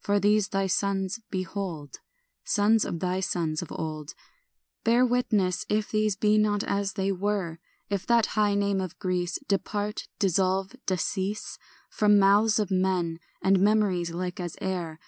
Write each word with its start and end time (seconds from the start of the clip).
For 0.00 0.18
these 0.18 0.48
thy 0.48 0.66
sons, 0.66 1.20
behold, 1.30 2.00
Sons 2.42 2.84
of 2.84 2.98
thy 2.98 3.20
sons 3.20 3.62
of 3.62 3.70
old, 3.70 4.14
Bear 4.82 5.06
witness 5.06 5.64
if 5.68 5.92
these 5.92 6.16
be 6.16 6.36
not 6.36 6.64
as 6.64 6.94
they 6.94 7.12
were; 7.12 7.60
If 7.88 8.04
that 8.08 8.26
high 8.34 8.56
name 8.56 8.80
of 8.80 8.98
Greece 8.98 9.38
Depart, 9.46 10.08
dissolve, 10.18 10.74
decease 10.86 11.58
From 11.90 12.18
mouths 12.18 12.58
of 12.58 12.72
men 12.72 13.20
and 13.40 13.60
memories 13.60 14.10
like 14.10 14.40
as 14.40 14.56
air. 14.60 14.98